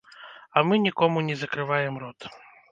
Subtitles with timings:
[0.55, 2.19] А мы нікому не закрываем рот.